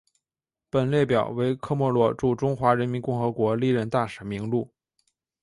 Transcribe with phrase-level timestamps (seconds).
[0.71, 4.71] 本列表为科摩罗驻中华人民共和国历任大使名录。